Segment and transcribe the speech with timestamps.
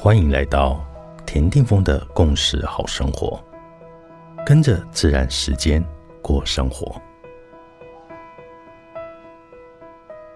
[0.00, 0.80] 欢迎来到
[1.26, 3.42] 田定峰的共识好生活，
[4.46, 5.84] 跟着自然时间
[6.22, 6.94] 过生活。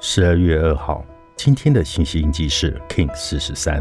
[0.00, 1.04] 十二月二号，
[1.36, 3.80] 今天的信息印记是 King 四十三，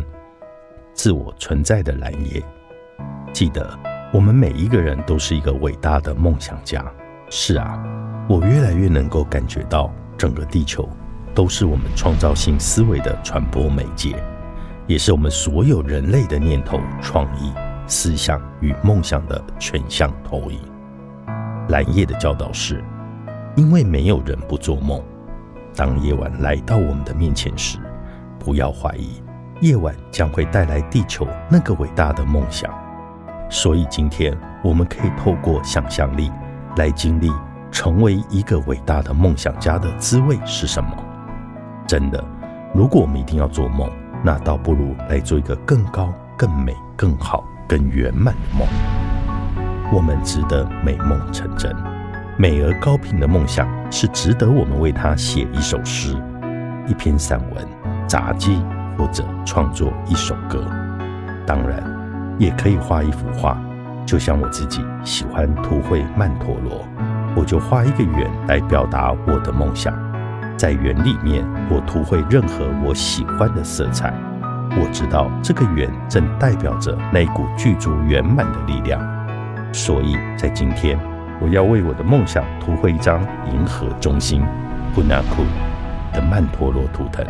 [0.93, 2.39] 自我存在的蓝叶。
[3.33, 3.75] 记得，
[4.13, 6.85] 我们每一个人都是一个伟大的梦想家。
[7.31, 7.83] 是啊，
[8.29, 10.87] 我越来越能够感觉到，整个地球
[11.33, 14.23] 都是我们创造性思维的传播媒介。
[14.85, 17.51] 也是我们所有人类的念头、创意、
[17.87, 20.59] 思想与梦想的全向投影。
[21.69, 22.83] 蓝叶的教导是：
[23.55, 25.01] 因为没有人不做梦。
[25.75, 27.79] 当夜晚来到我们的面前时，
[28.37, 29.21] 不要怀疑，
[29.61, 32.69] 夜晚将会带来地球那个伟大的梦想。
[33.49, 36.29] 所以今天我们可以透过想象力
[36.75, 37.31] 来经历
[37.71, 40.89] 成为一个伟大的梦想家的滋味是什么。
[41.87, 42.23] 真的，
[42.73, 43.89] 如果我们一定要做梦。
[44.25, 48.65] 那倒不如来做一个更高、更美、更好、更圆满的梦。
[49.91, 51.75] 我们值得美梦成真，
[52.37, 56.15] 美而高频的梦想是值得我们为它写一首诗、
[56.87, 57.67] 一篇散文、
[58.07, 58.59] 杂记，
[58.97, 60.65] 或者创作一首歌。
[61.45, 61.83] 当然，
[62.39, 63.61] 也可以画一幅画，
[64.05, 66.87] 就像我自己喜欢图绘曼陀罗，
[67.35, 69.93] 我就画一个圆来表达我的梦想。
[70.63, 74.13] 在圆里面，我涂绘任何我喜欢的色彩。
[74.79, 78.97] 我知道这个圆正代表着那股具足圆满的力量。
[79.73, 80.97] 所以在今天，
[81.41, 84.41] 我要为我的梦想涂绘一张银河中心
[84.95, 85.43] （Punaku）
[86.13, 87.25] 的曼陀罗图腾。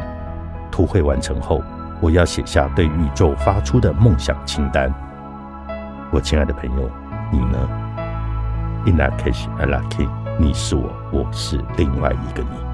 [0.70, 1.60] 涂绘完成后，
[2.00, 4.94] 我要写下对宇宙发出的梦想清单。
[6.12, 6.88] 我亲爱的朋友，
[7.32, 7.58] 你呢
[8.86, 10.10] ？In that case, I like it。
[10.38, 12.73] 你是我，我是另外一个你。